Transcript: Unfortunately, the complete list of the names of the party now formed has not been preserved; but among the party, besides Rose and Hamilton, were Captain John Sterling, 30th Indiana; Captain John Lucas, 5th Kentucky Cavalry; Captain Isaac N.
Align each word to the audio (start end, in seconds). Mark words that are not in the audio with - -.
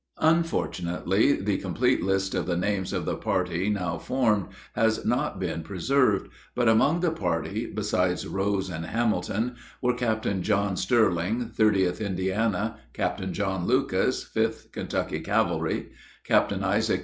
Unfortunately, 0.23 1.33
the 1.33 1.59
complete 1.59 2.01
list 2.01 2.33
of 2.33 2.47
the 2.47 2.57
names 2.57 2.91
of 2.91 3.05
the 3.05 3.15
party 3.15 3.69
now 3.69 3.99
formed 3.99 4.47
has 4.73 5.05
not 5.05 5.39
been 5.39 5.61
preserved; 5.61 6.27
but 6.55 6.67
among 6.67 7.01
the 7.01 7.11
party, 7.11 7.71
besides 7.71 8.25
Rose 8.25 8.67
and 8.67 8.85
Hamilton, 8.87 9.57
were 9.79 9.93
Captain 9.93 10.41
John 10.41 10.75
Sterling, 10.75 11.51
30th 11.55 11.99
Indiana; 12.03 12.77
Captain 12.93 13.31
John 13.31 13.67
Lucas, 13.67 14.25
5th 14.25 14.71
Kentucky 14.71 15.19
Cavalry; 15.19 15.89
Captain 16.23 16.63
Isaac 16.63 16.99
N. 16.99 16.99